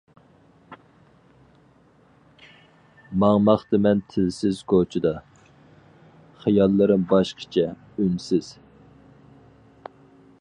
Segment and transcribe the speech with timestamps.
[3.23, 5.13] ماڭماقتىمەن تىلسىز كوچىدا،
[6.45, 7.67] خىياللىرىم باشقىچە،
[7.99, 8.51] ئۈنسىز.